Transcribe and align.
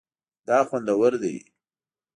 دا 0.47 0.57
خوندور 0.67 1.11
دی 1.21 1.35